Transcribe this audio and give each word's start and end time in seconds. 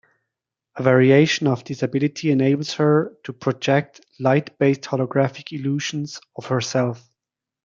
A 0.77 0.81
variation 0.81 1.45
of 1.45 1.63
this 1.63 1.83
ability 1.83 2.31
enables 2.31 2.73
her 2.73 3.15
to 3.23 3.31
project 3.33 4.01
light-based 4.19 4.81
holographic 4.81 5.51
illusions 5.51 6.19
of 6.35 6.47
herself. 6.47 7.07